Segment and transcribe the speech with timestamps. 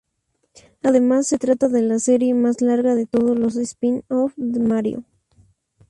[0.81, 5.03] Además se trata de la serie más larga de todos los spin-off de Mario.